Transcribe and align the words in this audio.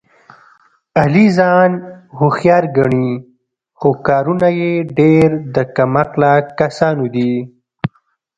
علي 1.01 1.25
ځان 1.37 1.71
هوښیار 2.17 2.63
ګڼي، 2.77 3.09
خو 3.79 3.89
کارونه 4.07 4.47
یې 4.59 4.73
ډېر 4.99 5.29
د 5.55 5.57
کم 5.75 5.91
عقله 6.03 6.31
کسانو 6.59 7.05
دي. 7.15 7.33